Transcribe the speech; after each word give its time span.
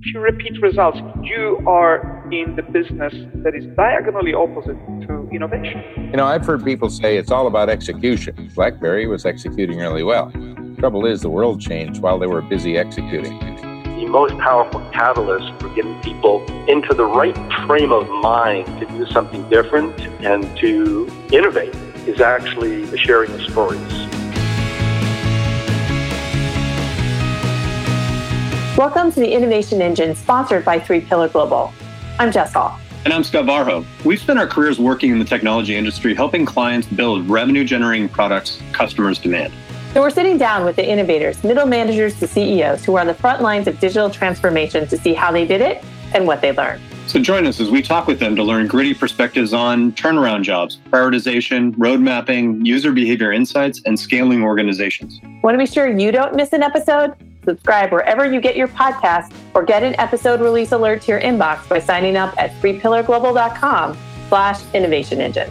If 0.00 0.14
you 0.14 0.20
repeat 0.20 0.60
results, 0.62 0.98
you 1.22 1.58
are 1.66 2.28
in 2.30 2.56
the 2.56 2.62
business 2.62 3.12
that 3.42 3.54
is 3.54 3.64
diagonally 3.76 4.32
opposite 4.32 4.76
to 5.06 5.28
innovation. 5.32 5.82
You 5.96 6.16
know, 6.16 6.26
I've 6.26 6.44
heard 6.44 6.64
people 6.64 6.88
say 6.90 7.16
it's 7.16 7.30
all 7.30 7.46
about 7.46 7.68
execution. 7.68 8.50
BlackBerry 8.54 9.06
was 9.06 9.26
executing 9.26 9.78
really 9.78 10.04
well. 10.04 10.30
Trouble 10.78 11.04
is, 11.04 11.22
the 11.22 11.30
world 11.30 11.60
changed 11.60 12.00
while 12.00 12.18
they 12.18 12.26
were 12.26 12.42
busy 12.42 12.78
executing. 12.78 13.38
The 13.40 14.06
most 14.06 14.36
powerful 14.38 14.80
catalyst 14.92 15.52
for 15.60 15.68
getting 15.74 16.00
people 16.02 16.44
into 16.68 16.94
the 16.94 17.04
right 17.04 17.36
frame 17.66 17.90
of 17.90 18.08
mind 18.22 18.66
to 18.80 18.86
do 18.86 19.06
something 19.10 19.48
different 19.48 19.98
and 20.24 20.44
to 20.58 21.10
innovate 21.32 21.74
is 22.06 22.20
actually 22.20 22.84
the 22.84 22.98
sharing 22.98 23.32
of 23.32 23.42
stories. 23.42 24.07
Welcome 28.78 29.10
to 29.10 29.18
the 29.18 29.32
Innovation 29.32 29.82
Engine 29.82 30.14
sponsored 30.14 30.64
by 30.64 30.78
Three 30.78 31.00
Pillar 31.00 31.28
Global. 31.28 31.72
I'm 32.20 32.30
Jess 32.30 32.52
Hall. 32.52 32.78
And 33.04 33.12
I'm 33.12 33.24
Scott 33.24 33.44
Varho. 33.44 33.84
We've 34.04 34.20
spent 34.20 34.38
our 34.38 34.46
careers 34.46 34.78
working 34.78 35.10
in 35.10 35.18
the 35.18 35.24
technology 35.24 35.74
industry, 35.74 36.14
helping 36.14 36.46
clients 36.46 36.86
build 36.86 37.28
revenue 37.28 37.64
generating 37.64 38.08
products 38.08 38.62
customers 38.70 39.18
demand. 39.18 39.52
So 39.94 40.00
we're 40.00 40.10
sitting 40.10 40.38
down 40.38 40.64
with 40.64 40.76
the 40.76 40.88
innovators, 40.88 41.42
middle 41.42 41.66
managers 41.66 42.20
to 42.20 42.28
CEOs 42.28 42.84
who 42.84 42.94
are 42.94 43.00
on 43.00 43.08
the 43.08 43.14
front 43.14 43.42
lines 43.42 43.66
of 43.66 43.80
digital 43.80 44.10
transformation 44.10 44.86
to 44.86 44.96
see 44.96 45.12
how 45.12 45.32
they 45.32 45.44
did 45.44 45.60
it 45.60 45.82
and 46.14 46.24
what 46.24 46.40
they 46.40 46.52
learned. 46.52 46.80
So 47.08 47.18
join 47.18 47.48
us 47.48 47.58
as 47.58 47.72
we 47.72 47.82
talk 47.82 48.06
with 48.06 48.20
them 48.20 48.36
to 48.36 48.44
learn 48.44 48.68
gritty 48.68 48.94
perspectives 48.94 49.52
on 49.52 49.90
turnaround 49.90 50.44
jobs, 50.44 50.78
prioritization, 50.90 51.74
road 51.76 51.98
mapping, 51.98 52.64
user 52.64 52.92
behavior 52.92 53.32
insights, 53.32 53.82
and 53.86 53.98
scaling 53.98 54.44
organizations. 54.44 55.20
Want 55.42 55.54
to 55.54 55.58
be 55.58 55.66
sure 55.66 55.88
you 55.88 56.12
don't 56.12 56.36
miss 56.36 56.52
an 56.52 56.62
episode? 56.62 57.16
Subscribe 57.48 57.92
wherever 57.92 58.30
you 58.30 58.42
get 58.42 58.56
your 58.56 58.68
podcast 58.68 59.32
or 59.54 59.64
get 59.64 59.82
an 59.82 59.98
episode 59.98 60.42
release 60.42 60.72
alert 60.72 61.00
to 61.02 61.12
your 61.12 61.20
inbox 61.22 61.66
by 61.66 61.78
signing 61.78 62.14
up 62.14 62.34
at 62.36 62.50
3pillarglobal.com 62.60 63.96
slash 64.28 64.60
innovation 64.74 65.22
engine. 65.22 65.50